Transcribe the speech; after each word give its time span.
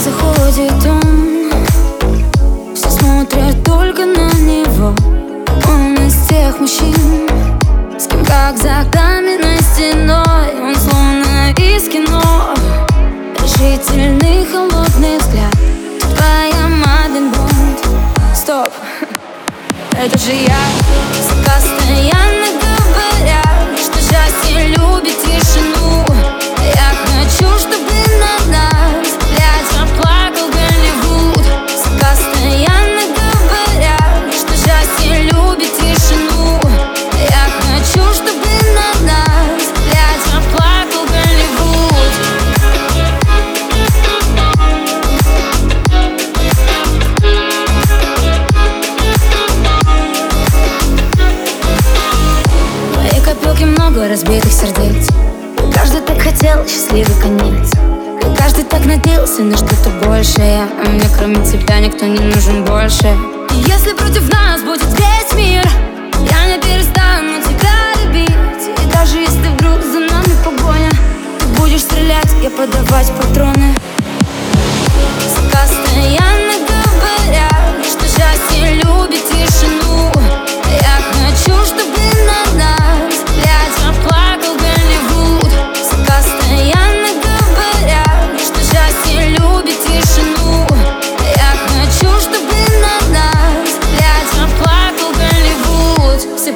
заходит 0.00 0.86
он. 0.86 1.52
Все 2.74 2.88
смотрят 2.90 3.62
только 3.64 4.06
на 4.06 4.30
него. 4.32 4.94
Он 5.68 5.94
из 6.06 6.14
тех 6.26 6.58
мужчин 6.58 7.28
С 7.98 8.06
кем 8.06 8.24
как 8.24 8.56
за 8.56 8.84
каменной 8.90 9.58
стеной. 9.60 10.54
Он 10.62 10.74
словно 10.74 11.52
из 11.58 11.88
кино. 11.88 12.54
Решительный 13.42 14.44
холодный 14.46 15.18
взгляд. 15.18 15.54
Твоя 16.00 16.68
Мадлен 16.68 17.30
Бонд. 17.30 17.86
Стоп, 18.34 18.72
это 19.92 20.18
же 20.18 20.32
я 20.32 21.19
много 54.00 54.12
разбитых 54.12 54.50
сердец. 54.50 55.08
Каждый 55.74 56.00
так 56.00 56.18
хотел 56.22 56.66
счастливый 56.66 57.14
конец. 57.20 57.70
Каждый 58.38 58.64
так 58.64 58.86
надеялся 58.86 59.42
на 59.42 59.54
что-то 59.54 59.90
большее. 60.06 60.62
А 60.82 60.88
мне 60.88 61.04
кроме 61.18 61.44
тебя 61.44 61.80
никто 61.80 62.06
не 62.06 62.20
нужен 62.20 62.64
больше. 62.64 63.14
И 63.50 63.56
Если 63.68 63.92
против 63.92 64.32
нас 64.32 64.62
будет 64.62 64.88
весь 64.98 65.36
мир 65.36 65.68
Я 66.30 66.46
не 66.46 66.62
перестану 66.62 67.42
тебя 67.42 68.02
любить. 68.02 68.80
И 68.82 68.90
даже 68.90 69.18
если 69.18 69.48
вдруг 69.48 69.82
за 69.82 70.00
нами 70.00 70.34
погоня 70.44 70.90
Ты 71.38 71.46
будешь 71.60 71.82
стрелять, 71.82 72.30
я 72.42 72.48
подавать 72.50 73.12
патроны 73.20 73.74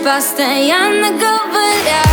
basta, 0.05 0.43
я 0.43 0.91
на 0.91 1.11
голове 1.13 2.04